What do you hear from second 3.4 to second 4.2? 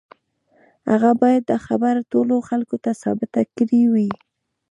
کړې وای.